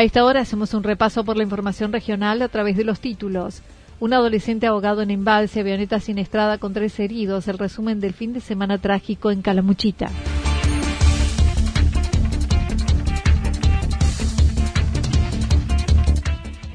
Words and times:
A 0.00 0.02
esta 0.02 0.24
hora 0.24 0.40
hacemos 0.40 0.72
un 0.72 0.82
repaso 0.82 1.24
por 1.24 1.36
la 1.36 1.42
información 1.42 1.92
regional 1.92 2.40
a 2.40 2.48
través 2.48 2.74
de 2.74 2.84
los 2.84 3.00
títulos. 3.00 3.60
Un 3.98 4.14
adolescente 4.14 4.66
ahogado 4.66 5.02
en 5.02 5.10
embalse, 5.10 5.60
avioneta 5.60 6.00
siniestrada 6.00 6.56
con 6.56 6.72
tres 6.72 6.98
heridos, 6.98 7.48
el 7.48 7.58
resumen 7.58 8.00
del 8.00 8.14
fin 8.14 8.32
de 8.32 8.40
semana 8.40 8.78
trágico 8.78 9.30
en 9.30 9.42
Calamuchita. 9.42 10.10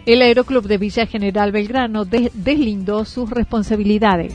El 0.05 0.21
Aeroclub 0.21 0.67
de 0.67 0.77
Villa 0.77 1.07
General 1.07 1.51
Belgrano 1.51 2.05
deslindó 2.05 3.05
sus 3.05 3.31
responsabilidades. 3.31 4.33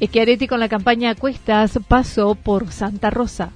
Echiaretti 0.00 0.48
con 0.48 0.58
la 0.58 0.68
campaña 0.68 1.14
Cuestas 1.14 1.78
pasó 1.86 2.34
por 2.34 2.72
Santa 2.72 3.10
Rosa. 3.10 3.52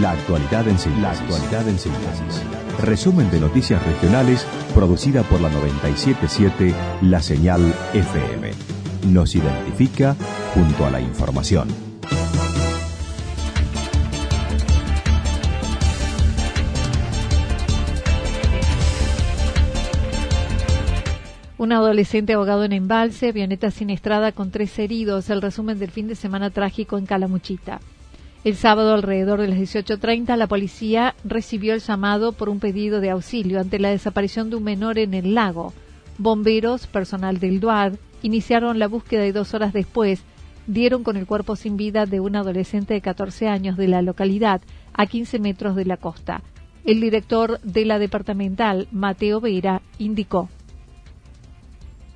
La 0.00 0.12
actualidad 0.12 0.66
en 0.66 0.78
síntesis. 0.78 1.02
La 1.02 1.10
actualidad 1.10 1.68
en 1.68 1.78
síntesis. 1.78 2.42
Resumen 2.80 3.30
de 3.30 3.38
noticias 3.38 3.84
regionales 3.84 4.46
producida 4.74 5.22
por 5.24 5.42
la 5.42 5.50
977 5.50 6.74
La 7.02 7.20
Señal 7.20 7.74
FM. 7.92 8.50
Nos 9.08 9.34
identifica 9.34 10.16
junto 10.54 10.86
a 10.86 10.90
la 10.90 11.02
información. 11.02 11.68
Un 21.58 21.72
adolescente 21.72 22.32
ahogado 22.32 22.64
en 22.64 22.72
embalse, 22.72 23.28
avioneta 23.28 23.70
siniestrada 23.70 24.32
con 24.32 24.50
tres 24.50 24.78
heridos, 24.78 25.28
el 25.28 25.42
resumen 25.42 25.78
del 25.78 25.90
fin 25.90 26.08
de 26.08 26.14
semana 26.14 26.48
trágico 26.48 26.96
en 26.96 27.04
Calamuchita. 27.04 27.80
El 28.42 28.56
sábado, 28.56 28.94
alrededor 28.94 29.40
de 29.40 29.48
las 29.48 29.58
18.30, 29.58 30.34
la 30.36 30.46
policía 30.46 31.14
recibió 31.24 31.74
el 31.74 31.80
llamado 31.80 32.32
por 32.32 32.48
un 32.48 32.58
pedido 32.58 33.00
de 33.00 33.10
auxilio 33.10 33.60
ante 33.60 33.78
la 33.78 33.90
desaparición 33.90 34.48
de 34.48 34.56
un 34.56 34.64
menor 34.64 34.98
en 34.98 35.12
el 35.12 35.34
lago. 35.34 35.74
Bomberos, 36.16 36.86
personal 36.86 37.38
del 37.38 37.60
DUAD, 37.60 37.94
iniciaron 38.22 38.78
la 38.78 38.88
búsqueda 38.88 39.26
y 39.26 39.32
dos 39.32 39.52
horas 39.52 39.74
después 39.74 40.22
dieron 40.66 41.02
con 41.02 41.16
el 41.16 41.26
cuerpo 41.26 41.56
sin 41.56 41.76
vida 41.76 42.06
de 42.06 42.20
un 42.20 42.36
adolescente 42.36 42.94
de 42.94 43.00
14 43.00 43.48
años 43.48 43.76
de 43.76 43.88
la 43.88 44.02
localidad, 44.02 44.62
a 44.94 45.06
15 45.06 45.38
metros 45.38 45.76
de 45.76 45.84
la 45.84 45.96
costa. 45.96 46.42
El 46.84 47.00
director 47.00 47.60
de 47.60 47.84
la 47.84 47.98
departamental, 47.98 48.88
Mateo 48.90 49.40
Vera, 49.40 49.82
indicó. 49.98 50.48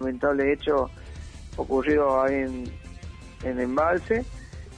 Lamentable 0.01 0.53
hecho 0.53 0.91
ocurrido 1.56 2.27
en, 2.29 2.65
en 3.43 3.61
Embalse. 3.61 4.25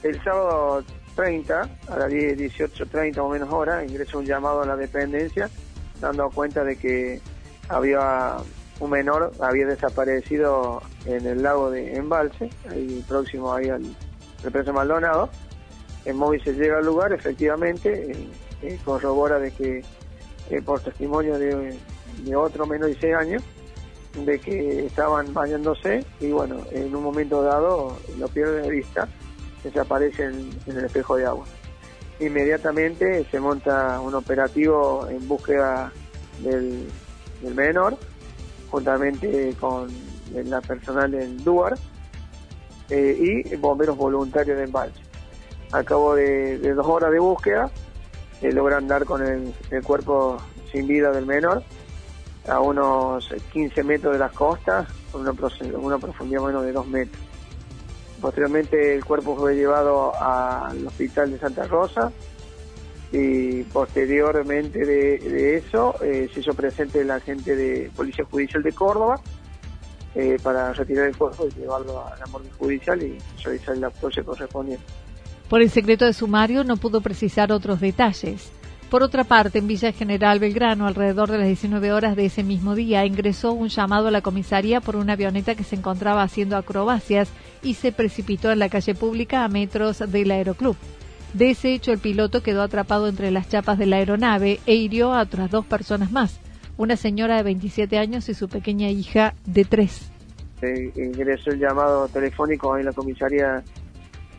El 0.03 0.21
sábado 0.23 0.83
30, 1.17 1.69
a 1.89 1.97
las 1.97 2.09
10, 2.09 2.37
18.30 2.37 3.17
o 3.17 3.27
menos 3.27 3.51
horas, 3.51 3.83
ingresó 3.89 4.19
un 4.19 4.25
llamado 4.25 4.61
a 4.61 4.65
la 4.67 4.75
dependencia 4.75 5.49
dando 5.99 6.29
cuenta 6.29 6.63
de 6.63 6.77
que 6.77 7.19
había 7.69 8.37
un 8.79 8.91
menor 8.91 9.31
había 9.39 9.65
desaparecido 9.65 10.83
en 11.05 11.25
el 11.25 11.41
lago 11.41 11.71
de 11.71 11.95
Embalse, 11.95 12.51
ahí 12.69 13.03
próximo 13.07 13.51
ahí 13.51 13.69
al, 13.69 13.83
preso 14.51 14.71
Maldonado. 14.71 15.29
El 16.05 16.13
móvil 16.13 16.41
se 16.43 16.53
llega 16.53 16.77
al 16.77 16.85
lugar, 16.85 17.11
efectivamente, 17.11 18.11
eh, 18.11 18.29
eh, 18.61 18.79
corrobora 18.85 19.39
de 19.39 19.51
que, 19.51 19.83
eh, 20.51 20.61
por 20.61 20.79
testimonio 20.81 21.39
de, 21.39 21.75
otro 22.35 22.67
menor 22.67 22.89
de 22.89 22.99
6 22.99 23.15
años, 23.15 23.43
de 24.23 24.39
que 24.39 24.85
estaban 24.85 25.33
bañándose 25.33 26.05
y 26.19 26.31
bueno, 26.31 26.57
en 26.71 26.95
un 26.95 27.03
momento 27.03 27.41
dado 27.41 27.97
lo 28.17 28.27
pierde 28.27 28.61
de 28.61 28.69
vista 28.69 29.07
desaparece 29.63 30.25
en, 30.25 30.49
en 30.65 30.77
el 30.77 30.85
espejo 30.85 31.15
de 31.15 31.25
agua. 31.25 31.45
Inmediatamente 32.19 33.25
se 33.29 33.39
monta 33.39 33.99
un 34.01 34.15
operativo 34.15 35.07
en 35.07 35.27
búsqueda 35.27 35.91
del, 36.41 36.87
menor, 37.53 37.95
juntamente 38.71 39.53
con 39.59 39.87
la 40.33 40.59
personal 40.61 41.11
del 41.11 41.43
DUAR 41.43 41.77
eh, 42.89 43.43
y 43.49 43.55
bomberos 43.57 43.95
voluntarios 43.95 44.57
de 44.57 44.63
embalse. 44.63 44.99
Al 45.71 45.85
cabo 45.85 46.15
de, 46.15 46.57
dos 46.73 46.87
horas 46.87 47.11
de 47.11 47.19
búsqueda, 47.19 47.69
eh, 48.41 48.51
logran 48.51 48.87
dar 48.87 49.05
con 49.05 49.21
el, 49.21 49.53
cuerpo 49.83 50.37
sin 50.71 50.87
vida 50.87 51.11
del 51.11 51.27
menor 51.27 51.61
a 52.47 52.59
unos 52.61 53.29
15 53.53 53.83
metros 53.83 54.13
de 54.13 54.19
las 54.19 54.31
costas, 54.31 54.87
con 55.11 55.21
una, 55.21 55.33
una 55.77 55.97
profundidad 55.99 56.41
menos 56.41 56.63
de 56.63 56.71
2 56.71 56.87
metros. 56.87 57.26
Posteriormente 58.21 58.95
el 58.95 59.05
cuerpo 59.05 59.35
fue 59.35 59.55
llevado 59.55 60.13
al 60.19 60.85
hospital 60.87 61.31
de 61.31 61.39
Santa 61.39 61.67
Rosa 61.67 62.11
y 63.11 63.63
posteriormente 63.63 64.85
de, 64.85 65.55
eso 65.55 65.95
eh, 66.03 66.29
se 66.33 66.41
hizo 66.41 66.53
presente 66.53 67.01
el 67.01 67.11
agente 67.11 67.55
de 67.55 67.89
Policía 67.95 68.25
Judicial 68.25 68.63
de 68.63 68.73
Córdoba 68.73 69.21
eh, 70.15 70.37
para 70.41 70.73
retirar 70.73 71.07
el 71.07 71.15
cuerpo 71.15 71.47
y 71.47 71.59
llevarlo 71.59 72.05
a 72.05 72.17
la 72.17 72.25
morgue 72.25 72.49
judicial 72.57 73.01
y 73.01 73.17
realizar 73.43 73.77
la 73.77 73.87
autopsia 73.87 74.23
correspondiente. 74.23 74.83
Por 75.47 75.61
el 75.61 75.69
secreto 75.69 76.05
de 76.05 76.13
sumario 76.13 76.63
no 76.63 76.75
pudo 76.77 77.01
precisar 77.01 77.51
otros 77.51 77.79
detalles. 77.79 78.51
Por 78.89 79.03
otra 79.03 79.25
parte, 79.25 79.59
en 79.59 79.67
Villa 79.67 79.91
General 79.91 80.39
Belgrano, 80.39 80.87
alrededor 80.87 81.29
de 81.29 81.37
las 81.37 81.47
19 81.47 81.91
horas 81.91 82.15
de 82.15 82.25
ese 82.25 82.41
mismo 82.41 82.73
día, 82.73 83.05
ingresó 83.05 83.51
un 83.51 83.67
llamado 83.67 84.07
a 84.07 84.11
la 84.11 84.21
comisaría 84.21 84.79
por 84.79 84.95
una 84.95 85.13
avioneta 85.13 85.55
que 85.55 85.65
se 85.65 85.75
encontraba 85.75 86.23
haciendo 86.23 86.55
acrobacias 86.55 87.29
y 87.61 87.73
se 87.73 87.91
precipitó 87.91 88.49
en 88.49 88.59
la 88.59 88.69
calle 88.69 88.95
pública 88.95 89.43
a 89.43 89.49
metros 89.49 90.01
del 90.09 90.31
aeroclub. 90.31 90.77
De 91.33 91.49
ese 91.49 91.73
hecho, 91.73 91.91
el 91.91 91.99
piloto 91.99 92.41
quedó 92.41 92.61
atrapado 92.61 93.09
entre 93.09 93.29
las 93.29 93.49
chapas 93.49 93.77
de 93.77 93.87
la 93.87 93.97
aeronave 93.97 94.61
e 94.65 94.75
hirió 94.75 95.13
a 95.13 95.23
otras 95.23 95.51
dos 95.51 95.65
personas 95.65 96.13
más, 96.13 96.39
una 96.77 96.95
señora 96.95 97.35
de 97.35 97.43
27 97.43 97.97
años 97.97 98.29
y 98.29 98.33
su 98.35 98.47
pequeña 98.47 98.89
hija 98.89 99.33
de 99.45 99.65
3. 99.65 100.11
ingresó 100.95 101.49
el 101.49 101.59
llamado 101.59 102.07
telefónico 102.07 102.77
en 102.77 102.85
la 102.85 102.93
comisaría 102.93 103.65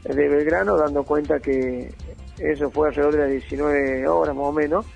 de 0.05 0.29
Belgrano, 0.29 0.79
dando 0.79 1.05
cuenta 1.05 1.39
que 1.39 1.93
eso 2.39 2.71
fue 2.71 2.89
alrededor 2.89 3.15
de 3.15 3.21
las 3.21 3.31
19 3.31 4.09
horas 4.09 4.35
más 4.35 4.45
o 4.45 4.53
menos, 4.53 4.87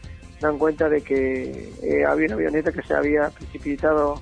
dan 0.40 0.58
cuenta 0.58 0.88
de 0.88 1.02
que 1.02 1.72
eh, 1.82 2.04
había 2.04 2.26
una 2.26 2.34
avioneta 2.34 2.72
que 2.72 2.82
se 2.82 2.94
había 2.94 3.30
precipitado 3.30 4.20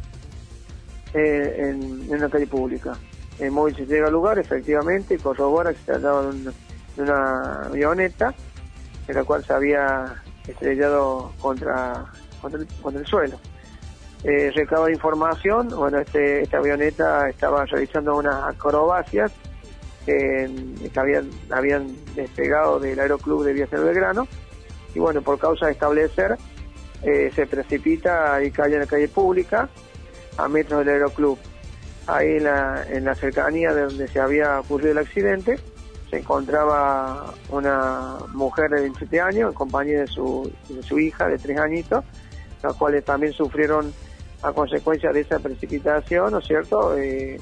eh, 1.14 1.56
en, 1.58 2.02
en, 2.04 2.14
una 2.14 2.28
calle 2.28 2.46
pública. 2.46 2.96
El 3.38 3.52
móvil 3.52 3.74
se 3.74 3.86
llega 3.86 4.06
al 4.06 4.12
lugar, 4.12 4.38
efectivamente, 4.38 5.18
corrobora 5.18 5.72
que 5.72 5.78
se 5.78 5.84
trataba 5.86 6.30
de, 6.30 6.52
una 6.98 7.62
avioneta, 7.66 8.34
en 9.08 9.14
la 9.14 9.24
cual 9.24 9.44
se 9.44 9.52
había 9.52 10.22
estrellado 10.46 11.32
contra, 11.40 12.04
contra, 12.42 13.00
el, 13.00 13.06
suelo. 13.06 13.38
Eh, 14.24 14.50
recaba 14.54 14.90
información, 14.90 15.68
bueno, 15.68 15.98
este, 15.98 16.42
esta 16.42 16.58
avioneta 16.58 17.28
estaba 17.30 17.64
realizando 17.64 18.18
unas 18.18 18.44
acrobacias 18.44 19.32
que 20.06 20.90
habían, 20.96 21.30
habían 21.50 21.96
despegado 22.14 22.80
del 22.80 22.98
aeroclub 22.98 23.44
de 23.44 23.54
del 23.54 23.84
Belgrano 23.84 24.26
y 24.94 24.98
bueno, 24.98 25.22
por 25.22 25.38
causa 25.38 25.66
de 25.66 25.72
establecer, 25.72 26.36
eh, 27.02 27.30
se 27.34 27.46
precipita 27.46 28.42
y 28.42 28.50
cae 28.50 28.72
en 28.74 28.80
la 28.80 28.86
calle 28.86 29.08
pública 29.08 29.68
a 30.36 30.48
metros 30.48 30.80
del 30.80 30.94
aeroclub. 30.94 31.38
Ahí 32.06 32.36
en 32.36 32.44
la, 32.44 32.84
en 32.88 33.04
la 33.04 33.14
cercanía 33.14 33.72
de 33.72 33.82
donde 33.82 34.08
se 34.08 34.20
había 34.20 34.60
ocurrido 34.60 34.92
el 34.92 34.98
accidente, 34.98 35.58
se 36.10 36.18
encontraba 36.18 37.32
una 37.50 38.18
mujer 38.32 38.70
de 38.70 38.80
27 38.80 39.20
años 39.20 39.50
en 39.50 39.54
compañía 39.54 40.00
de 40.00 40.06
su, 40.08 40.50
de 40.68 40.82
su 40.82 40.98
hija 40.98 41.28
de 41.28 41.38
3 41.38 41.58
añitos, 41.58 42.04
las 42.62 42.74
cuales 42.74 43.04
también 43.04 43.32
sufrieron 43.32 43.92
a 44.42 44.52
consecuencia 44.52 45.12
de 45.12 45.20
esa 45.20 45.38
precipitación, 45.38 46.32
¿no 46.32 46.38
es 46.38 46.46
cierto? 46.46 46.96
Eh, 46.96 47.40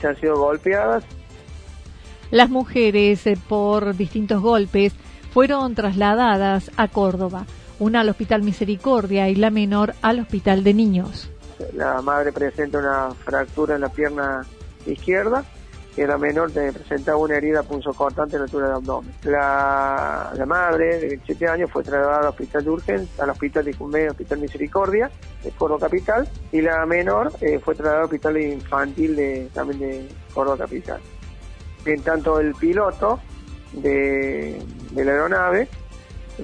se 0.00 0.06
han 0.06 0.16
sido 0.16 0.38
golpeadas. 0.38 1.04
Las 2.30 2.50
mujeres, 2.50 3.26
eh, 3.26 3.38
por 3.48 3.96
distintos 3.96 4.42
golpes, 4.42 4.92
fueron 5.32 5.74
trasladadas 5.74 6.70
a 6.76 6.88
Córdoba, 6.88 7.46
una 7.78 8.00
al 8.00 8.08
Hospital 8.08 8.42
Misericordia 8.42 9.28
y 9.28 9.34
la 9.34 9.50
menor 9.50 9.94
al 10.02 10.20
Hospital 10.20 10.64
de 10.64 10.74
Niños. 10.74 11.30
La 11.74 12.02
madre 12.02 12.32
presenta 12.32 12.78
una 12.78 13.10
fractura 13.14 13.76
en 13.76 13.82
la 13.82 13.88
pierna 13.88 14.44
izquierda 14.86 15.44
y 15.96 16.02
la 16.02 16.18
menor 16.18 16.52
presenta 16.52 17.16
una 17.16 17.36
herida 17.36 17.62
punzocortante 17.62 18.36
en 18.36 18.40
la 18.40 18.44
altura 18.44 18.66
del 18.66 18.76
abdomen. 18.76 19.12
La, 19.24 20.44
madre 20.46 20.98
de 20.98 21.08
27 21.08 21.48
años 21.48 21.70
fue 21.70 21.82
trasladada 21.82 22.20
al 22.20 22.28
hospital 22.28 22.64
de 22.64 22.70
urgencia, 22.70 23.24
al 23.24 23.30
hospital 23.30 23.64
de 23.64 23.74
Cumbe, 23.74 24.10
hospital 24.10 24.38
Misericordia, 24.38 25.10
de 25.42 25.50
Córdoba 25.52 25.86
Capital, 25.88 26.28
y 26.52 26.60
la 26.60 26.84
menor 26.84 27.32
eh, 27.40 27.58
fue 27.58 27.74
trasladada 27.74 28.00
al 28.00 28.04
hospital 28.04 28.40
infantil 28.40 29.16
de, 29.16 29.48
también 29.54 29.80
de 29.80 30.08
Córdoba 30.34 30.58
Capital. 30.58 31.00
En 31.86 32.02
tanto 32.02 32.40
el 32.40 32.52
piloto 32.54 33.20
de, 33.72 34.60
la 34.94 35.12
aeronave, 35.12 35.68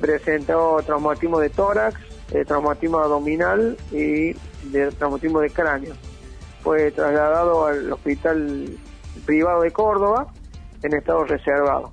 presentó 0.00 0.80
traumatismo 0.86 1.40
de 1.40 1.50
tórax, 1.50 2.00
eh, 2.32 2.44
traumatismo 2.44 2.98
abdominal 2.98 3.76
y 3.90 4.34
de 4.70 4.92
traumatismo 4.96 5.40
de 5.40 5.50
cráneo. 5.50 5.94
Fue 6.62 6.92
trasladado 6.92 7.66
al 7.66 7.92
hospital 7.92 8.78
privado 9.26 9.62
de 9.62 9.72
Córdoba 9.72 10.28
en 10.82 10.94
estado 10.94 11.24
reservado. 11.24 11.90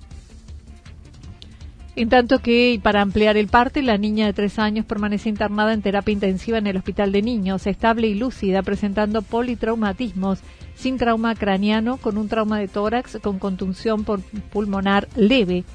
En 1.96 2.08
tanto 2.08 2.40
que, 2.40 2.80
para 2.82 3.02
ampliar 3.02 3.36
el 3.36 3.48
parte, 3.48 3.82
la 3.82 3.98
niña 3.98 4.28
de 4.28 4.34
tres 4.34 4.60
años 4.60 4.86
permanece 4.86 5.28
internada 5.28 5.74
en 5.74 5.82
terapia 5.82 6.14
intensiva 6.14 6.58
en 6.60 6.68
el 6.68 6.78
Hospital 6.78 7.12
de 7.12 7.22
Niños, 7.22 7.68
estable 7.68 8.08
y 8.08 8.14
lúcida, 8.14 8.62
presentando 8.62 9.22
politraumatismos 9.22 10.40
sin 10.80 10.98
trauma 10.98 11.36
craneano, 11.36 11.98
con 11.98 12.18
un 12.18 12.30
trauma 12.30 12.58
de 12.58 12.70
tórax 12.70 13.18
con 13.22 13.38
contunción 13.38 14.06
pulmonar 14.06 15.10
leve, 15.18 15.66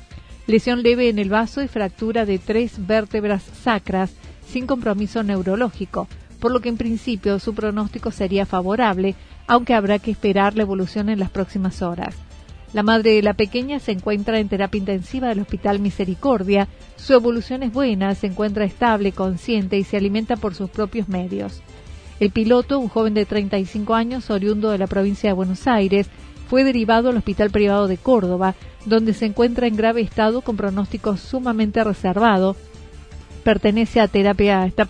lesión 0.47 0.83
leve 0.83 1.11
en 1.11 1.19
el 1.19 1.29
vaso 1.29 1.63
y 1.63 1.69
fractura 1.69 2.25
de 2.25 2.39
tres 2.39 2.87
vértebras 2.87 3.43
sacras, 3.43 4.15
sin 4.47 4.67
compromiso 4.67 5.23
neurológico, 5.23 6.09
por 6.41 6.53
lo 6.53 6.61
que 6.61 6.71
en 6.71 6.79
principio 6.79 7.39
su 7.39 7.55
pronóstico 7.55 8.11
sería 8.13 8.47
favorable, 8.47 9.15
aunque 9.47 9.75
habrá 9.75 9.99
que 9.99 10.11
esperar 10.11 10.57
la 10.57 10.63
evolución 10.63 11.11
en 11.11 11.21
las 11.21 11.31
próximas 11.31 11.83
horas. 11.83 12.15
La 12.73 12.83
madre 12.83 13.13
de 13.13 13.23
la 13.23 13.35
pequeña 13.35 13.81
se 13.81 13.93
encuentra 13.93 14.39
en 14.39 14.49
terapia 14.49 14.79
intensiva 14.79 15.29
del 15.29 15.41
Hospital 15.41 15.81
Misericordia. 15.81 16.67
Su 16.97 17.13
evolución 17.13 17.63
es 17.63 17.73
buena, 17.73 18.15
se 18.15 18.27
encuentra 18.27 18.65
estable, 18.65 19.13
consciente 19.13 19.77
y 19.77 19.85
se 19.85 19.99
alimenta 19.99 20.37
por 20.37 20.55
sus 20.55 20.71
propios 20.71 21.09
medios. 21.09 21.63
El 22.21 22.31
piloto, 22.31 22.79
un 22.79 22.89
joven 22.89 23.15
de 23.15 23.27
35 23.27 23.95
años, 23.95 24.31
oriundo 24.31 24.71
de 24.71 24.79
la 24.79 24.87
provincia 24.87 25.31
de 25.31 25.35
Buenos 25.35 25.67
Aires, 25.67 26.09
fue 26.49 26.63
derivado 26.63 27.09
al 27.09 27.17
Hospital 27.17 27.51
Privado 27.51 27.89
de 27.89 27.97
Córdoba, 27.97 28.55
donde 28.87 29.15
se 29.15 29.27
encuentra 29.27 29.67
en 29.67 29.77
grave 29.77 30.01
estado 30.03 30.41
con 30.43 30.57
pronóstico 30.57 31.17
sumamente 31.17 31.83
reservado. 31.83 32.55
Pertenece 33.43 34.01
a 34.01 34.09
terapia, 34.09 34.65
está 34.65 34.87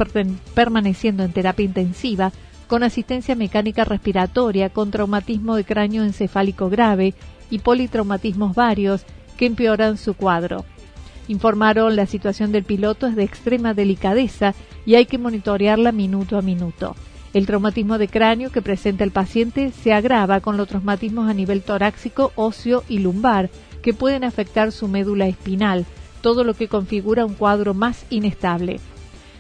permaneciendo 0.55 1.25
en 1.25 1.32
terapia 1.32 1.65
intensiva 1.65 2.32
con 2.67 2.82
asistencia 2.82 3.35
mecánica 3.35 3.85
respiratoria, 3.85 4.69
con 4.69 4.91
traumatismo 4.91 5.56
de 5.56 5.65
cráneo 5.65 6.05
encefálico 6.05 6.69
grave 6.69 7.15
y 7.50 7.59
politraumatismos 7.59 8.55
varios 8.55 9.05
que 9.37 9.47
empeoran 9.47 9.97
su 9.97 10.15
cuadro. 10.15 10.65
Informaron 11.29 11.97
la 11.97 12.06
situación 12.06 12.53
del 12.53 12.65
piloto 12.65 13.06
es 13.06 13.17
de 13.17 13.25
extrema 13.25 13.73
delicadeza 13.73 14.55
y 14.85 14.94
hay 14.97 15.06
que 15.06 15.19
monitorearla 15.19 15.91
minuto 15.93 16.37
a 16.37 16.43
minuto. 16.43 16.94
El 17.35 17.47
traumatismo 17.47 17.99
de 17.99 18.07
cráneo 18.07 18.53
que 18.53 18.63
presenta 18.63 19.03
el 19.03 19.11
paciente 19.11 19.73
se 19.73 19.93
agrava 19.93 20.41
con 20.41 20.57
los 20.57 20.69
traumatismos 20.69 21.29
a 21.29 21.35
nivel 21.35 21.63
torácico, 21.63 22.31
óseo 22.37 22.85
y 22.89 23.01
lumbar, 23.01 23.51
que 23.83 23.93
pueden 23.93 24.23
afectar 24.23 24.71
su 24.71 24.87
médula 24.87 25.27
espinal, 25.27 25.85
todo 26.23 26.45
lo 26.45 26.55
que 26.55 26.69
configura 26.69 27.27
un 27.27 27.35
cuadro 27.35 27.75
más 27.75 28.07
inestable. 28.09 28.79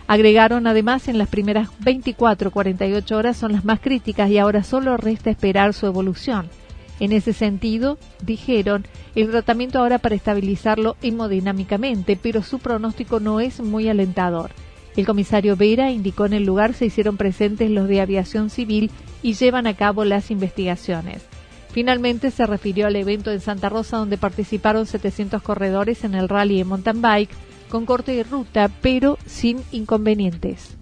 Agregaron 0.08 0.66
además 0.66 1.06
en 1.06 1.18
las 1.18 1.28
primeras 1.28 1.68
24-48 1.84 3.12
horas 3.12 3.36
son 3.36 3.52
las 3.52 3.64
más 3.64 3.78
críticas 3.78 4.28
y 4.28 4.38
ahora 4.38 4.64
solo 4.64 4.96
resta 4.96 5.30
esperar 5.30 5.72
su 5.72 5.86
evolución. 5.86 6.50
En 6.98 7.12
ese 7.12 7.32
sentido, 7.32 7.96
dijeron, 8.22 8.86
el 9.14 9.30
tratamiento 9.30 9.78
ahora 9.78 9.98
para 9.98 10.16
estabilizarlo 10.16 10.96
hemodinámicamente, 11.00 12.18
pero 12.20 12.42
su 12.42 12.58
pronóstico 12.58 13.20
no 13.20 13.38
es 13.38 13.60
muy 13.60 13.88
alentador. 13.88 14.50
El 14.96 15.06
comisario 15.06 15.56
Vera 15.56 15.90
indicó 15.90 16.26
en 16.26 16.34
el 16.34 16.44
lugar 16.44 16.74
se 16.74 16.86
hicieron 16.86 17.16
presentes 17.16 17.70
los 17.70 17.88
de 17.88 18.00
aviación 18.00 18.48
civil 18.48 18.90
y 19.22 19.34
llevan 19.34 19.66
a 19.66 19.74
cabo 19.74 20.04
las 20.04 20.30
investigaciones. 20.30 21.26
Finalmente 21.70 22.30
se 22.30 22.46
refirió 22.46 22.86
al 22.86 22.94
evento 22.94 23.32
en 23.32 23.40
Santa 23.40 23.68
Rosa 23.68 23.96
donde 23.96 24.16
participaron 24.16 24.86
700 24.86 25.42
corredores 25.42 26.04
en 26.04 26.14
el 26.14 26.28
rally 26.28 26.58
de 26.58 26.64
mountain 26.64 27.02
bike 27.02 27.30
con 27.68 27.86
corte 27.86 28.12
de 28.12 28.22
ruta, 28.22 28.70
pero 28.80 29.18
sin 29.26 29.60
inconvenientes. 29.72 30.76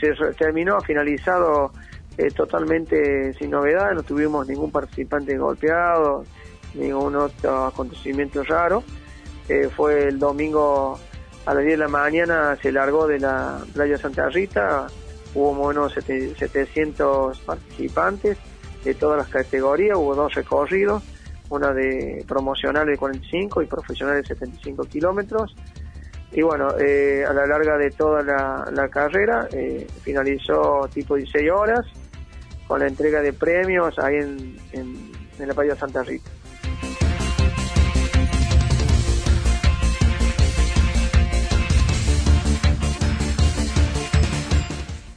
Se 0.00 0.12
terminó, 0.36 0.80
finalizado 0.80 1.70
eh, 2.18 2.30
totalmente 2.32 3.32
sin 3.34 3.50
novedad, 3.50 3.92
no 3.92 4.02
tuvimos 4.02 4.48
ningún 4.48 4.72
participante 4.72 5.38
golpeado, 5.38 6.24
ningún 6.74 7.14
otro 7.14 7.66
acontecimiento 7.66 8.42
raro. 8.42 8.82
Eh, 9.48 9.68
fue 9.76 10.08
el 10.08 10.18
domingo 10.18 10.98
a 11.46 11.54
las 11.54 11.64
10 11.64 11.78
de 11.78 11.84
la 11.84 11.88
mañana 11.88 12.56
se 12.60 12.72
largó 12.72 13.06
de 13.06 13.18
la 13.18 13.58
playa 13.72 13.98
Santa 13.98 14.28
Rita, 14.28 14.86
hubo 15.34 15.50
unos 15.50 15.92
700 15.92 17.38
participantes 17.40 18.38
de 18.84 18.94
todas 18.94 19.18
las 19.18 19.28
categorías, 19.28 19.96
hubo 19.96 20.14
dos 20.14 20.34
recorridos, 20.34 21.02
una 21.50 21.72
de 21.72 22.24
promocional 22.26 22.86
de 22.86 22.96
45 22.96 23.62
y 23.62 23.66
profesional 23.66 24.16
de 24.16 24.26
75 24.26 24.84
kilómetros. 24.84 25.54
Y 26.32 26.42
bueno, 26.42 26.76
eh, 26.78 27.24
a 27.28 27.32
la 27.32 27.46
larga 27.46 27.76
de 27.76 27.90
toda 27.90 28.22
la, 28.22 28.88
carrera 28.88 29.48
eh, 29.52 29.86
finalizó 30.02 30.88
tipo 30.92 31.14
16 31.14 31.50
horas 31.50 31.86
con 32.66 32.80
la 32.80 32.88
entrega 32.88 33.20
de 33.20 33.32
premios 33.32 33.98
ahí 33.98 34.16
en, 34.16 34.56
en 34.72 35.48
la 35.48 35.54
playa 35.54 35.76
Santa 35.76 36.02
Rita. 36.02 36.30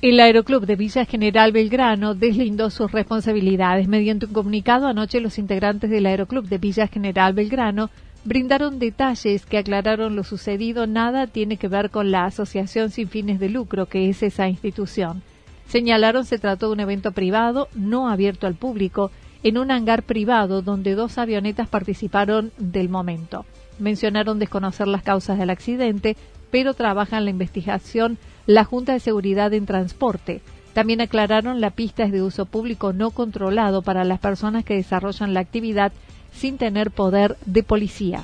El 0.09 0.21
Aeroclub 0.21 0.65
de 0.65 0.77
Villa 0.77 1.03
General 1.03 1.51
Belgrano 1.51 2.15
deslindó 2.15 2.69
sus 2.69 2.89
responsabilidades. 2.93 3.89
Mediante 3.89 4.25
un 4.25 4.31
comunicado 4.31 4.87
anoche, 4.87 5.19
los 5.19 5.37
integrantes 5.37 5.89
del 5.89 6.05
Aeroclub 6.05 6.47
de 6.47 6.57
Villa 6.57 6.87
General 6.87 7.33
Belgrano 7.33 7.89
brindaron 8.23 8.79
detalles 8.79 9.45
que 9.45 9.57
aclararon 9.57 10.15
lo 10.15 10.23
sucedido. 10.23 10.87
Nada 10.87 11.27
tiene 11.27 11.57
que 11.57 11.67
ver 11.67 11.89
con 11.89 12.09
la 12.09 12.23
asociación 12.23 12.89
sin 12.89 13.09
fines 13.09 13.37
de 13.41 13.49
lucro 13.49 13.87
que 13.87 14.07
es 14.07 14.23
esa 14.23 14.47
institución. 14.47 15.23
Señalaron 15.67 16.23
se 16.23 16.39
trató 16.39 16.67
de 16.67 16.73
un 16.75 16.79
evento 16.79 17.11
privado, 17.11 17.67
no 17.75 18.09
abierto 18.09 18.47
al 18.47 18.55
público, 18.55 19.11
en 19.43 19.57
un 19.57 19.71
hangar 19.71 20.03
privado 20.03 20.61
donde 20.61 20.95
dos 20.95 21.17
avionetas 21.17 21.67
participaron 21.67 22.53
del 22.57 22.87
momento. 22.87 23.45
Mencionaron 23.77 24.39
desconocer 24.39 24.87
las 24.87 25.03
causas 25.03 25.37
del 25.37 25.49
accidente, 25.49 26.15
pero 26.49 26.73
trabajan 26.75 27.25
la 27.25 27.31
investigación 27.31 28.17
la 28.47 28.63
Junta 28.63 28.93
de 28.93 28.99
Seguridad 28.99 29.53
en 29.53 29.65
Transporte. 29.65 30.41
También 30.73 31.01
aclararon 31.01 31.59
la 31.59 31.71
pista 31.71 32.03
es 32.03 32.11
de 32.11 32.23
uso 32.23 32.45
público 32.45 32.93
no 32.93 33.11
controlado 33.11 33.81
para 33.81 34.05
las 34.05 34.19
personas 34.19 34.63
que 34.63 34.75
desarrollan 34.75 35.33
la 35.33 35.41
actividad 35.41 35.91
sin 36.31 36.57
tener 36.57 36.91
poder 36.91 37.35
de 37.45 37.63
policía. 37.63 38.23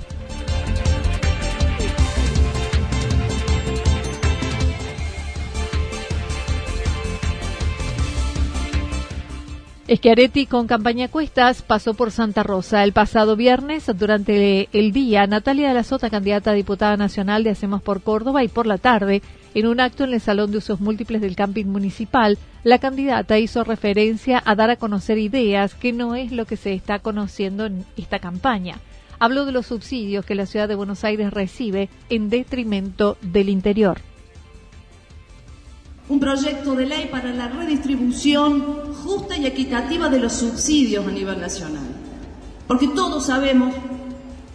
Schiaretti 9.90 10.46
con 10.46 10.66
campaña 10.66 11.10
Cuestas 11.10 11.62
pasó 11.62 11.94
por 11.94 12.12
Santa 12.12 12.42
Rosa. 12.42 12.84
El 12.84 12.94
pasado 12.94 13.36
viernes, 13.36 13.92
durante 13.98 14.70
el 14.72 14.94
día, 14.94 15.28
Natalia 15.28 15.68
de 15.68 15.74
la 15.74 15.84
Sota, 15.84 16.10
candidata 16.10 16.52
a 16.52 16.54
diputada 16.54 16.96
nacional 16.96 17.44
de 17.44 17.50
Hacemos 17.50 17.82
por 17.82 18.02
Córdoba, 18.02 18.44
y 18.44 18.48
por 18.48 18.66
la 18.66 18.78
tarde, 18.78 19.22
En 19.56 19.68
un 19.68 19.80
acto 19.80 20.04
en 20.04 20.14
el 20.14 20.22
Salón 20.22 20.52
de 20.52 20.58
Usos 20.58 20.80
Múltiples 20.80 21.22
del 21.22 21.36
Camping 21.36 21.66
Municipal, 21.66 22.40
la 22.64 22.80
candidata 22.80 23.38
hizo 23.38 23.64
referencia 23.64 24.42
a 24.44 24.56
dar 24.56 24.72
a 24.72 24.78
conocer 24.78 25.20
ideas, 25.20 25.76
que 25.76 25.94
no 25.94 26.16
es 26.16 26.32
lo 26.32 26.46
que 26.46 26.58
se 26.58 26.74
está 26.74 27.00
conociendo 27.00 27.68
en 27.68 27.86
esta 27.96 28.18
campaña. 28.18 28.80
Habló 29.20 29.46
de 29.46 29.52
los 29.52 29.68
subsidios 29.68 30.26
que 30.26 30.34
la 30.34 30.48
ciudad 30.48 30.68
de 30.68 30.74
Buenos 30.74 31.04
Aires 31.04 31.32
recibe 31.32 31.90
en 32.10 32.32
detrimento 32.32 33.16
del 33.22 33.50
interior. 33.50 34.00
Un 36.10 36.20
proyecto 36.20 36.74
de 36.74 36.88
ley 36.88 37.10
para 37.12 37.32
la 37.32 37.48
redistribución 37.48 38.94
justa 38.94 39.38
y 39.38 39.46
equitativa 39.46 40.10
de 40.10 40.20
los 40.20 40.34
subsidios 40.34 41.08
a 41.08 41.12
nivel 41.12 41.40
nacional. 41.40 41.86
Porque 42.68 42.88
todos 42.88 43.28
sabemos, 43.28 43.76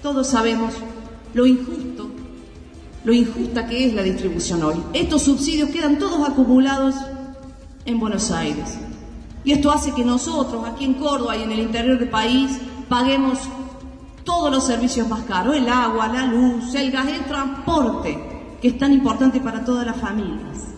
todos 0.02 0.26
sabemos 0.26 0.74
lo 1.34 1.46
injusto 1.46 1.87
lo 3.04 3.12
injusta 3.12 3.66
que 3.66 3.86
es 3.86 3.94
la 3.94 4.02
distribución 4.02 4.62
hoy. 4.62 4.76
Estos 4.92 5.22
subsidios 5.22 5.70
quedan 5.70 5.98
todos 5.98 6.28
acumulados 6.28 6.94
en 7.84 7.98
Buenos 7.98 8.30
Aires. 8.30 8.78
Y 9.44 9.52
esto 9.52 9.70
hace 9.70 9.92
que 9.92 10.04
nosotros, 10.04 10.64
aquí 10.66 10.84
en 10.84 10.94
Córdoba 10.94 11.36
y 11.36 11.42
en 11.42 11.52
el 11.52 11.60
interior 11.60 11.98
del 11.98 12.10
país, 12.10 12.58
paguemos 12.88 13.38
todos 14.24 14.50
los 14.50 14.66
servicios 14.66 15.08
más 15.08 15.22
caros, 15.22 15.56
el 15.56 15.68
agua, 15.68 16.08
la 16.08 16.26
luz, 16.26 16.74
el 16.74 16.90
gas, 16.90 17.08
el 17.08 17.24
transporte, 17.24 18.18
que 18.60 18.68
es 18.68 18.78
tan 18.78 18.92
importante 18.92 19.40
para 19.40 19.64
todas 19.64 19.86
las 19.86 19.96
familias. 19.96 20.68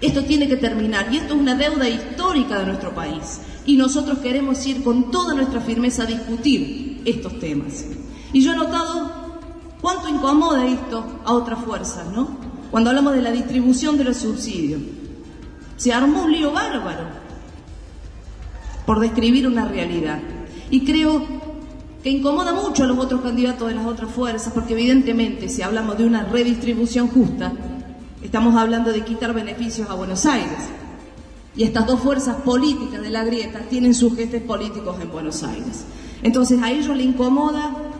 Esto 0.00 0.24
tiene 0.24 0.48
que 0.48 0.56
terminar 0.56 1.08
y 1.12 1.16
esto 1.16 1.34
es 1.34 1.40
una 1.40 1.54
deuda 1.54 1.88
histórica 1.88 2.58
de 2.58 2.66
nuestro 2.66 2.94
país. 2.94 3.40
Y 3.64 3.76
nosotros 3.76 4.18
queremos 4.18 4.64
ir 4.66 4.82
con 4.82 5.10
toda 5.10 5.34
nuestra 5.34 5.60
firmeza 5.60 6.02
a 6.02 6.06
discutir 6.06 7.02
estos 7.04 7.38
temas. 7.38 7.86
Y 8.32 8.42
yo 8.42 8.52
he 8.52 8.56
notado 8.56 9.21
¿Cuánto 9.82 10.08
incomoda 10.08 10.64
esto 10.64 11.04
a 11.24 11.32
otras 11.32 11.58
fuerzas, 11.64 12.06
no? 12.06 12.28
Cuando 12.70 12.90
hablamos 12.90 13.14
de 13.14 13.20
la 13.20 13.32
distribución 13.32 13.98
de 13.98 14.04
los 14.04 14.16
subsidios. 14.18 14.80
Se 15.76 15.92
armó 15.92 16.22
un 16.22 16.32
lío 16.32 16.52
bárbaro 16.52 17.04
por 18.86 19.00
describir 19.00 19.48
una 19.48 19.66
realidad. 19.66 20.20
Y 20.70 20.84
creo 20.84 21.20
que 22.00 22.10
incomoda 22.10 22.54
mucho 22.54 22.84
a 22.84 22.86
los 22.86 22.96
otros 22.96 23.22
candidatos 23.22 23.68
de 23.68 23.74
las 23.74 23.84
otras 23.84 24.10
fuerzas, 24.12 24.52
porque 24.52 24.74
evidentemente 24.74 25.48
si 25.48 25.62
hablamos 25.62 25.98
de 25.98 26.04
una 26.04 26.24
redistribución 26.26 27.08
justa, 27.08 27.52
estamos 28.22 28.54
hablando 28.54 28.92
de 28.92 29.02
quitar 29.02 29.34
beneficios 29.34 29.90
a 29.90 29.94
Buenos 29.94 30.24
Aires. 30.26 30.58
Y 31.56 31.64
estas 31.64 31.88
dos 31.88 31.98
fuerzas 31.98 32.36
políticas 32.42 33.02
de 33.02 33.10
la 33.10 33.24
grieta 33.24 33.58
tienen 33.68 33.94
sus 33.94 34.14
jefes 34.14 34.42
políticos 34.42 34.96
en 35.02 35.10
Buenos 35.10 35.42
Aires. 35.42 35.84
Entonces 36.22 36.62
a 36.62 36.70
ellos 36.70 36.96
le 36.96 37.02
incomoda 37.02 37.91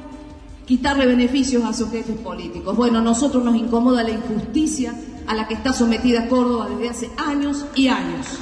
quitarle 0.66 1.06
beneficios 1.06 1.64
a 1.64 1.72
sus 1.72 1.90
jefes 1.90 2.16
políticos. 2.18 2.76
Bueno, 2.76 2.98
a 2.98 3.02
nosotros 3.02 3.44
nos 3.44 3.56
incomoda 3.56 4.02
la 4.02 4.10
injusticia 4.10 4.94
a 5.26 5.34
la 5.34 5.48
que 5.48 5.54
está 5.54 5.72
sometida 5.72 6.28
Córdoba 6.28 6.68
desde 6.68 6.88
hace 6.88 7.10
años 7.16 7.66
y 7.74 7.88
años. 7.88 8.38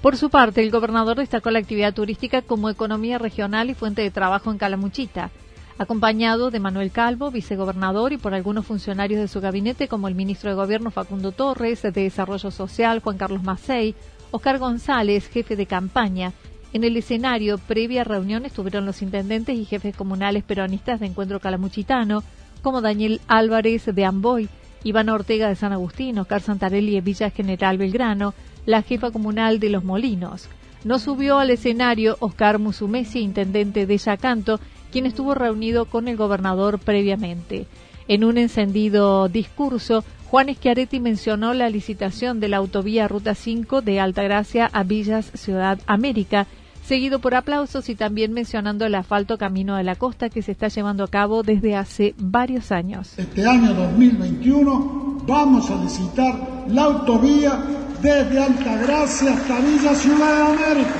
Por 0.00 0.16
su 0.16 0.28
parte, 0.28 0.62
el 0.62 0.70
gobernador 0.70 1.16
destacó 1.16 1.50
la 1.50 1.60
actividad 1.60 1.94
turística 1.94 2.42
como 2.42 2.68
economía 2.68 3.18
regional 3.18 3.70
y 3.70 3.74
fuente 3.74 4.02
de 4.02 4.10
trabajo 4.10 4.50
en 4.50 4.58
Calamuchita, 4.58 5.30
acompañado 5.78 6.50
de 6.50 6.60
Manuel 6.60 6.90
Calvo, 6.90 7.30
vicegobernador, 7.30 8.12
y 8.12 8.18
por 8.18 8.34
algunos 8.34 8.66
funcionarios 8.66 9.20
de 9.20 9.28
su 9.28 9.40
gabinete, 9.40 9.88
como 9.88 10.06
el 10.08 10.14
ministro 10.14 10.50
de 10.50 10.56
Gobierno 10.56 10.90
Facundo 10.90 11.32
Torres, 11.32 11.82
de 11.82 11.90
Desarrollo 11.90 12.50
Social 12.50 13.00
Juan 13.00 13.16
Carlos 13.16 13.42
Macei, 13.42 13.94
Oscar 14.30 14.58
González, 14.58 15.28
jefe 15.28 15.56
de 15.56 15.66
campaña, 15.66 16.32
en 16.74 16.82
el 16.82 16.96
escenario, 16.96 17.56
previa 17.58 18.02
reunión, 18.02 18.44
estuvieron 18.44 18.84
los 18.84 19.00
intendentes 19.00 19.56
y 19.56 19.64
jefes 19.64 19.94
comunales 19.94 20.42
peronistas 20.42 20.98
de 20.98 21.06
Encuentro 21.06 21.38
Calamuchitano, 21.38 22.24
como 22.62 22.80
Daniel 22.80 23.20
Álvarez 23.28 23.86
de 23.86 24.04
Amboy, 24.04 24.48
Iván 24.82 25.08
Ortega 25.08 25.48
de 25.48 25.54
San 25.54 25.72
Agustín, 25.72 26.18
Oscar 26.18 26.42
Santarelli 26.42 26.94
de 26.94 27.00
Villa 27.00 27.30
General 27.30 27.78
Belgrano, 27.78 28.34
la 28.66 28.82
jefa 28.82 29.12
comunal 29.12 29.60
de 29.60 29.70
Los 29.70 29.84
Molinos. 29.84 30.48
No 30.82 30.98
subió 30.98 31.38
al 31.38 31.50
escenario 31.50 32.16
Oscar 32.18 32.58
Musumesi, 32.58 33.20
intendente 33.20 33.86
de 33.86 33.96
Yacanto, 33.96 34.58
quien 34.90 35.06
estuvo 35.06 35.36
reunido 35.36 35.84
con 35.84 36.08
el 36.08 36.16
gobernador 36.16 36.80
previamente. 36.80 37.68
En 38.08 38.24
un 38.24 38.36
encendido 38.36 39.28
discurso, 39.28 40.02
Juan 40.26 40.52
Schiaretti 40.52 40.98
mencionó 40.98 41.54
la 41.54 41.70
licitación 41.70 42.40
de 42.40 42.48
la 42.48 42.56
autovía 42.56 43.06
Ruta 43.06 43.36
5 43.36 43.80
de 43.80 44.00
Altagracia 44.00 44.68
a 44.72 44.82
Villas 44.82 45.30
Ciudad 45.34 45.78
América, 45.86 46.48
seguido 46.84 47.18
por 47.18 47.34
aplausos 47.34 47.88
y 47.88 47.94
también 47.94 48.32
mencionando 48.32 48.84
el 48.84 48.94
asfalto 48.94 49.38
Camino 49.38 49.76
de 49.76 49.84
la 49.84 49.96
Costa 49.96 50.28
que 50.28 50.42
se 50.42 50.52
está 50.52 50.68
llevando 50.68 51.04
a 51.04 51.08
cabo 51.08 51.42
desde 51.42 51.76
hace 51.76 52.14
varios 52.18 52.72
años. 52.72 53.14
Este 53.16 53.46
año 53.46 53.72
2021 53.72 55.22
vamos 55.26 55.70
a 55.70 55.76
licitar 55.76 56.34
la 56.68 56.82
autovía 56.82 57.58
desde 58.02 58.42
Altagracia 58.42 59.32
hasta 59.32 59.60
Villa 59.60 59.94
Ciudad 59.94 60.36
de 60.36 60.42
América. 60.42 60.94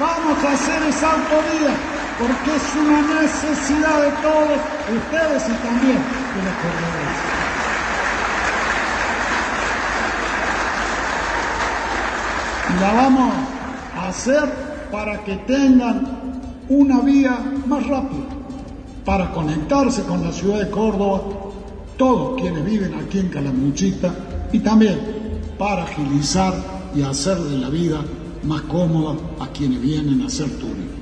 Vamos 0.00 0.42
a 0.42 0.52
hacer 0.52 0.82
esa 0.88 1.12
autovía 1.12 1.74
porque 2.18 2.56
es 2.56 2.76
una 2.76 3.20
necesidad 3.20 4.02
de 4.02 4.10
todos 4.22 4.58
ustedes 4.96 5.42
y 5.48 5.52
también 5.66 5.98
de 5.98 6.42
los 6.44 6.54
corredores. 6.62 7.18
La 12.80 12.92
vamos 12.94 13.34
a 13.96 14.08
hacer 14.08 14.69
para 14.90 15.22
que 15.24 15.36
tengan 15.36 16.06
una 16.68 17.00
vía 17.00 17.38
más 17.66 17.86
rápida 17.86 18.24
para 19.04 19.32
conectarse 19.32 20.02
con 20.02 20.22
la 20.22 20.32
ciudad 20.32 20.60
de 20.60 20.70
Córdoba, 20.70 21.22
todos 21.96 22.40
quienes 22.40 22.64
viven 22.64 22.94
aquí 22.94 23.18
en 23.18 23.28
Calamuchita, 23.28 24.14
y 24.52 24.60
también 24.60 24.98
para 25.58 25.84
agilizar 25.84 26.54
y 26.94 27.02
hacerle 27.02 27.58
la 27.58 27.70
vida 27.70 28.04
más 28.44 28.62
cómoda 28.62 29.16
a 29.40 29.48
quienes 29.48 29.80
vienen 29.80 30.22
a 30.22 30.26
hacer 30.26 30.50
turismo. 30.58 31.00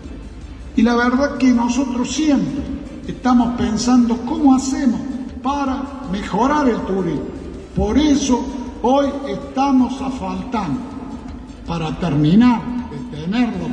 Y 0.77 0.83
la 0.83 0.97
verdad 0.97 1.37
que 1.39 1.49
nosotros 1.49 2.11
siempre 2.11 2.63
estamos 3.07 3.59
pensando 3.59 4.17
cómo 4.19 4.55
hacemos 4.55 5.01
para 5.43 5.83
mejorar 6.13 6.69
el 6.69 6.81
turismo. 6.83 7.27
Por 7.75 7.99
eso 7.99 8.45
hoy 8.83 9.09
estamos 9.29 10.01
asfaltando 10.01 10.81
para 11.67 11.99
terminar 11.99 12.79
tenerlo 13.11 13.69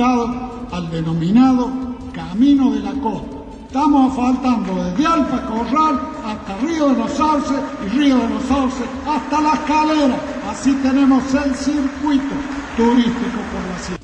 al 0.00 0.90
denominado 0.90 1.70
Camino 2.12 2.72
de 2.72 2.80
la 2.80 2.92
Costa. 2.94 3.36
Estamos 3.66 4.10
asfaltando 4.10 4.84
desde 4.84 5.06
Alfa 5.06 5.46
Corral 5.46 6.00
hasta 6.24 6.56
Río 6.58 6.88
de 6.88 6.98
los 6.98 7.12
Sauces 7.12 7.58
y 7.86 7.88
Río 7.90 8.18
de 8.18 8.28
los 8.28 8.42
Sauces 8.44 8.86
hasta 9.06 9.40
La 9.40 9.52
Escalera. 9.54 10.16
Así 10.48 10.72
tenemos 10.82 11.22
el 11.34 11.54
circuito 11.54 12.34
turístico 12.76 13.38
por 13.52 13.72
la 13.72 13.78
ciudad. 13.78 14.00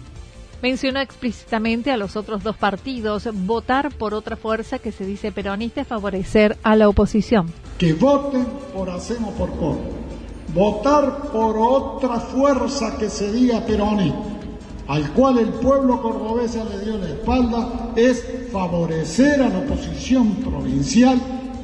Mencionó 0.63 1.01
explícitamente 1.01 1.91
a 1.91 1.97
los 1.97 2.15
otros 2.15 2.45
dos 2.45 2.57
partidos 2.57 3.29
votar 3.33 3.91
por 3.93 4.15
otra 4.15 4.37
fuerza 4.37 4.79
que 4.79 4.93
se 4.93 5.05
dice 5.05 5.33
peronista 5.33 5.81
y 5.81 5.85
favorecer 5.85 6.57
a 6.63 6.77
la 6.77 6.89
oposición. 6.89 7.53
Que 7.79 7.95
voten 7.95 8.47
por 8.73 8.91
Hacemos 8.91 9.35
por 9.35 9.51
Córdoba. 9.51 9.97
Votar 10.55 11.31
por 11.33 11.57
otra 11.59 12.21
fuerza 12.21 12.97
que 12.97 13.09
se 13.09 13.33
diga 13.33 13.65
peronista 13.67 14.30
al 14.91 15.13
cual 15.13 15.39
el 15.39 15.51
pueblo 15.51 16.03
cordobesa 16.03 16.65
le 16.65 16.85
dio 16.85 16.99
la 16.99 17.11
espalda 17.11 17.93
es 17.95 18.25
favorecer 18.51 19.41
a 19.41 19.49
la 19.49 19.59
oposición 19.59 20.35
provincial 20.43 21.17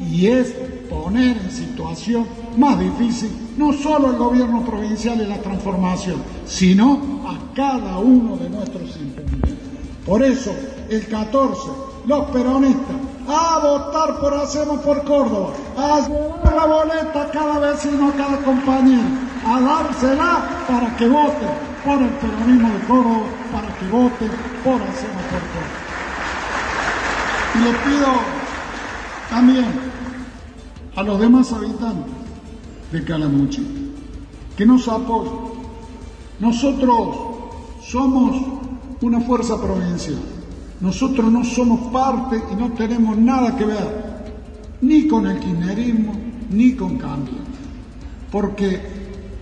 y 0.08 0.28
es 0.28 0.54
poner 0.88 1.36
en 1.36 1.50
situación 1.50 2.24
más 2.56 2.78
difícil 2.78 3.30
no 3.56 3.72
solo 3.72 4.12
el 4.12 4.16
gobierno 4.16 4.64
provincial 4.64 5.20
en 5.20 5.28
la 5.28 5.38
transformación, 5.38 6.22
sino 6.46 7.24
a 7.26 7.52
cada 7.52 7.98
uno 7.98 8.36
de 8.36 8.48
nuestros 8.48 8.96
intendentes. 8.96 9.54
Por 10.06 10.22
eso, 10.22 10.52
el 10.88 11.04
14, 11.08 11.62
los 12.06 12.26
peronistas, 12.26 12.96
a 13.26 13.58
votar 13.58 14.20
por 14.20 14.34
Hacemos 14.34 14.78
por 14.82 15.02
Córdoba, 15.02 15.50
a 15.76 15.98
llevar 16.06 16.54
la 16.54 16.66
boleta 16.66 17.22
a 17.22 17.30
cada 17.32 17.72
vecino, 17.72 18.08
a 18.08 18.12
cada 18.12 18.38
compañero, 18.44 19.08
a 19.44 19.60
dársela 19.60 20.64
para 20.68 20.96
que 20.96 21.08
voten 21.08 21.65
por 21.86 22.02
el 22.02 22.10
peronismo 22.10 22.68
de 22.68 22.80
Córdoba 22.80 23.26
para 23.52 23.68
que 23.78 23.86
voten 23.86 24.30
por 24.64 24.82
Hacemos 24.82 25.22
por 25.30 25.42
Córdoba. 25.52 25.86
Y 27.54 27.58
le 27.58 27.70
pido 27.70 28.12
también 29.30 29.66
a 30.96 31.02
los 31.04 31.20
demás 31.20 31.52
habitantes 31.52 32.12
de 32.90 33.04
Calamuchita 33.04 33.80
que 34.56 34.66
nos 34.66 34.88
apoyen. 34.88 35.32
Nosotros 36.40 37.16
somos 37.82 38.36
una 39.00 39.20
fuerza 39.20 39.60
provincial. 39.60 40.18
Nosotros 40.80 41.30
no 41.30 41.44
somos 41.44 41.92
parte 41.92 42.42
y 42.52 42.56
no 42.56 42.72
tenemos 42.72 43.16
nada 43.16 43.56
que 43.56 43.64
ver 43.64 44.16
ni 44.80 45.06
con 45.06 45.26
el 45.26 45.38
kirchnerismo 45.38 46.14
ni 46.50 46.74
con 46.74 46.98
cambio, 46.98 47.38
porque 48.30 48.80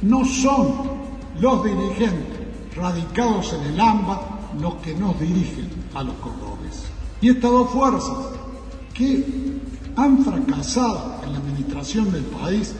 no 0.02 0.24
son 0.24 0.94
los 1.40 1.64
dirigentes 1.64 2.33
radicados 2.76 3.52
en 3.52 3.62
el 3.72 3.80
AMBA 3.80 4.20
los 4.60 4.74
que 4.76 4.94
nos 4.94 5.18
dirigen 5.18 5.68
a 5.94 6.02
los 6.02 6.14
cordobeses. 6.16 6.86
Y 7.20 7.30
estas 7.30 7.50
dos 7.50 7.70
fuerzas 7.70 8.16
que 8.92 9.24
han 9.96 10.24
fracasado 10.24 11.20
en 11.24 11.32
la 11.32 11.38
administración 11.38 12.12
del 12.12 12.24
país 12.24 12.74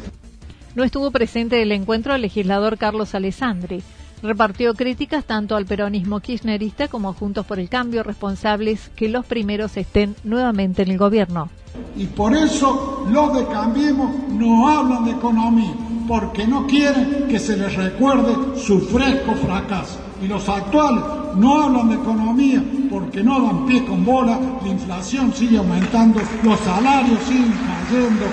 No 0.75 0.83
estuvo 0.83 1.11
presente 1.11 1.63
el 1.63 1.73
encuentro 1.73 2.15
el 2.15 2.23
legislador 2.23 2.79
Carlos 2.79 3.15
Alessandri. 3.15 3.83
Repartió 4.23 4.75
críticas 4.75 5.25
tanto 5.25 5.55
al 5.55 5.67
peronismo 5.67 6.21
kirchnerista 6.21 6.89
como 6.89 7.11
a 7.11 7.13
Juntos 7.13 7.45
por 7.47 7.61
el 7.61 7.69
Cambio, 7.69 8.03
responsables 8.03 8.89
que 8.97 9.09
los 9.09 9.27
primeros 9.27 9.77
estén 9.77 10.17
nuevamente 10.25 10.83
en 10.83 10.91
el 10.91 10.99
gobierno. 10.99 11.51
Y 11.97 12.07
por 12.07 12.35
eso 12.35 13.05
los 13.09 13.35
de 13.35 13.47
Cambiemos 13.47 14.11
no 14.31 14.69
hablan 14.69 15.05
de 15.05 15.11
economía, 15.13 15.75
porque 16.07 16.47
no 16.47 16.67
quieren 16.67 17.27
que 17.29 17.39
se 17.39 17.57
les 17.57 17.75
recuerde 17.75 18.59
su 18.59 18.81
fresco 18.81 19.35
fracaso. 19.35 19.99
Y 20.23 20.27
los 20.27 20.49
actuales 20.49 21.05
no 21.37 21.63
hablan 21.63 21.89
de 21.89 21.97
economía 21.97 22.63
porque 22.91 23.23
no 23.23 23.41
dan 23.41 23.67
pie 23.67 23.85
con 23.85 24.05
bola, 24.05 24.39
la 24.63 24.69
inflación 24.69 25.33
sigue 25.35 25.59
aumentando, 25.59 26.21
los 26.43 26.61
salarios 26.61 27.19
siguen 27.27 27.53
cayendo, 27.53 28.27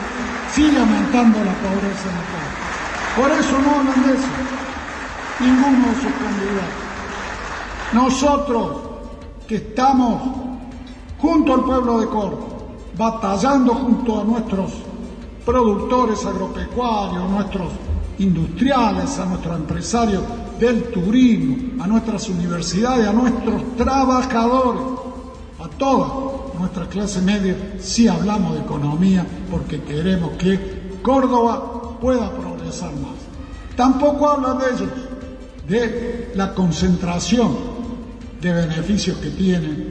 sigue 0.54 0.80
aumentando 0.80 1.40
la 1.40 1.54
pobreza 1.54 2.10
en 2.10 2.18
el 2.18 2.28
país. 2.32 2.52
Por 3.18 3.32
eso 3.32 3.62
no 3.62 3.80
hablan 3.80 4.08
de 4.08 4.14
eso, 4.14 4.28
ninguno 5.40 5.88
de 5.88 5.96
sus 5.96 6.12
candidatos. 6.14 6.82
Nosotros 7.94 8.68
que 9.48 9.56
estamos 9.56 10.22
junto 11.18 11.54
al 11.54 11.62
pueblo 11.62 12.00
de 12.00 12.08
Córdoba, 12.08 12.46
batallando 12.98 13.74
junto 13.74 14.22
a 14.22 14.24
nuestros 14.24 14.72
productores 15.46 16.26
agropecuarios, 16.26 17.30
nuestros 17.30 17.72
industriales, 18.20 19.18
a 19.20 19.26
nuestros 19.26 19.56
empresarios 19.56 20.24
del 20.60 20.84
turismo, 20.92 21.84
a 21.84 21.88
nuestras 21.88 22.30
universidades, 22.30 23.08
a 23.08 23.14
nuestros 23.14 23.76
trabajadores, 23.76 24.84
a 25.60 25.68
toda 25.70 26.32
nuestra 26.60 26.86
clase 26.88 27.22
media, 27.22 27.56
si 27.80 28.08
hablamos 28.08 28.54
de 28.54 28.62
economía 28.62 29.26
porque 29.50 29.82
queremos 29.82 30.32
que 30.38 30.82
Córdoba 31.02 31.98
pueda 32.00 32.30
progresar 32.32 32.92
más. 32.94 33.16
Tampoco 33.76 34.30
hablan 34.30 34.60
de 34.60 34.66
ellos, 34.66 34.90
de 35.68 36.32
la 36.36 36.54
concentración 36.54 37.56
de 38.40 38.54
beneficios 38.54 39.18
que 39.18 39.30
tiene 39.32 39.88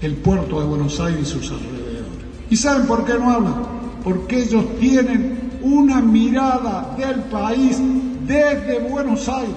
el 0.00 0.16
puerto 0.16 0.60
de 0.60 0.66
Buenos 0.66 1.00
Aires 1.00 1.22
y 1.22 1.24
sus 1.24 1.50
alrededores. 1.50 2.06
¿Y 2.50 2.56
saben 2.56 2.86
por 2.86 3.04
qué 3.04 3.14
no 3.14 3.30
hablan? 3.30 3.75
Porque 4.06 4.42
ellos 4.42 4.64
tienen 4.78 5.58
una 5.62 6.00
mirada 6.00 6.94
del 6.96 7.24
país 7.24 7.76
desde 8.24 8.78
Buenos 8.78 9.28
Aires. 9.28 9.52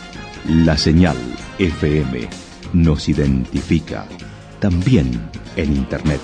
La 0.48 0.78
señal 0.78 1.18
FM 1.58 2.30
nos 2.74 3.10
identifica, 3.10 4.06
también 4.62 5.20
en 5.58 5.76
Internet. 5.76 6.22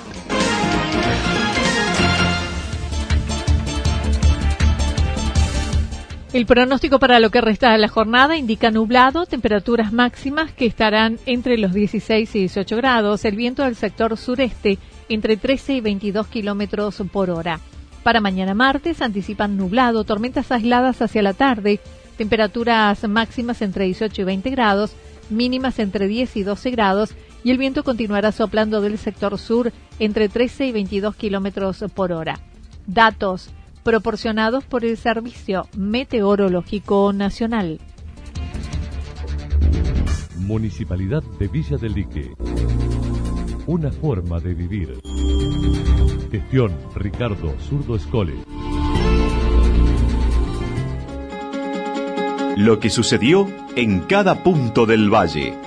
El 6.32 6.46
pronóstico 6.46 7.00
para 7.00 7.20
lo 7.20 7.32
que 7.32 7.41
resta 7.41 7.72
de 7.72 7.79
la 7.79 7.88
jornada 7.88 8.38
indica 8.38 8.70
nublado, 8.70 9.25
temperaturas 9.25 9.91
máximas 9.91 10.51
que 10.51 10.67
estarán 10.67 11.17
entre 11.25 11.58
los 11.58 11.74
16 11.74 12.36
y 12.36 12.39
18 12.39 12.77
grados, 12.77 13.25
el 13.25 13.36
viento 13.36 13.63
del 13.63 13.75
sector 13.75 14.15
sureste 14.17 14.77
entre 15.10 15.38
13 15.38 15.74
y 15.74 15.82
22 15.82 16.27
kilómetros 16.27 17.01
por 17.12 17.32
hora. 17.32 17.60
Para 18.03 18.22
mañana 18.22 18.53
martes 18.53 19.01
anticipan 19.01 19.58
nublado, 19.58 20.03
tormentas 20.03 20.51
aisladas 20.51 21.01
hacia 21.01 21.24
la 21.24 21.34
tarde, 21.34 21.79
temperaturas 22.17 23.08
máximas 23.08 23.63
entre 23.63 23.86
18 23.86 24.22
y 24.22 24.25
20 24.25 24.50
grados, 24.51 24.91
mínimas 25.32 25.80
entre 25.80 26.08
10 26.08 26.38
y 26.38 26.43
12 26.43 26.69
grados 26.71 27.15
y 27.43 27.52
el 27.52 27.58
viento 27.58 27.84
continuará 27.84 28.32
soplando 28.32 28.82
del 28.82 28.97
sector 28.97 29.38
sur 29.38 29.71
entre 30.00 30.30
13 30.30 30.67
y 30.67 30.71
22 30.71 31.15
kilómetros 31.15 31.84
por 31.93 32.12
hora. 32.12 32.39
Datos 32.86 33.50
proporcionados 33.84 34.63
por 34.65 34.84
el 34.84 34.97
Servicio 34.97 35.67
Meteorológico 35.78 37.13
Nacional. 37.13 37.80
Municipalidad 40.39 41.23
de 41.39 41.47
Villa 41.47 41.78
del 41.78 41.93
Lique. 41.93 42.34
Una 43.65 43.91
forma 43.91 44.39
de 44.39 44.54
vivir. 44.54 45.00
Gestión 46.32 46.73
Ricardo 46.95 47.54
Zurdo 47.60 47.95
Escole. 47.95 48.36
Lo 52.58 52.80
que 52.80 52.89
sucedió 52.89 53.47
en 53.76 54.02
cada 54.02 54.43
punto 54.43 54.86
del 54.86 55.13
valle. 55.13 55.66